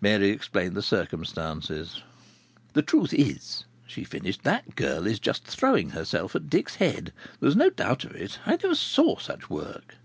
Mary 0.00 0.30
explained 0.30 0.74
the 0.74 0.80
circumstances. 0.80 2.02
"The 2.72 2.80
truth 2.80 3.12
is," 3.12 3.66
she 3.86 4.04
finished, 4.04 4.42
"that 4.42 4.74
girl 4.74 5.06
is 5.06 5.18
just 5.18 5.44
throwing 5.44 5.90
herself 5.90 6.34
at 6.34 6.48
Dick's 6.48 6.76
head. 6.76 7.12
There's 7.40 7.56
no 7.56 7.68
doubt 7.68 8.02
of 8.04 8.12
it. 8.16 8.38
I 8.46 8.52
never 8.52 8.74
saw 8.74 9.18
such 9.18 9.50
work!" 9.50 9.96